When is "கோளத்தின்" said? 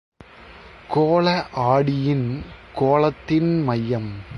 2.75-3.63